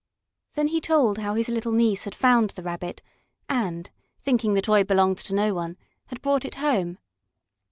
[0.53, 3.03] Then he told how his little niece had found the Rabbit,
[3.47, 5.77] and, thinking the toy belonged to no one,
[6.07, 6.97] had brought it home.